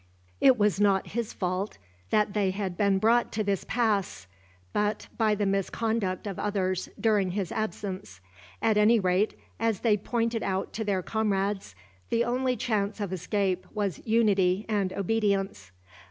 [0.39, 1.77] It was not his fault
[2.09, 4.25] that they had been brought to this pass,
[4.73, 8.19] but by the misconduct of others, during his absence.
[8.63, 11.75] At any rate, as they pointed out to their comrades,
[12.09, 15.71] the only chance of escape was unity and obedience.